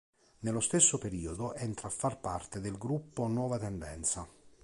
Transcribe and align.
Nello 0.39 0.61
stesso 0.61 0.97
periodo, 0.97 1.53
entra 1.53 1.87
a 1.87 1.91
far 1.91 2.19
parte 2.19 2.59
del 2.59 2.75
gruppo 2.79 3.27
"Nuova 3.27 3.59
Tendenza". 3.59 4.27